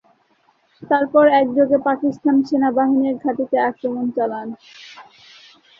[0.83, 4.47] তারপর একযোগে পাকিস্তান সেনাবাহিনীর ঘাঁটিতে আক্রমণ চালান।